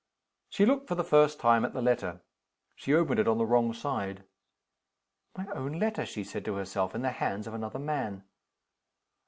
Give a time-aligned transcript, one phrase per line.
[0.49, 2.21] She looked for the first time at the letter.
[2.75, 4.23] She opened it on the wrong side.
[5.37, 6.95] "My own letter!" she said to herself.
[6.95, 8.23] "In the hands of another man!"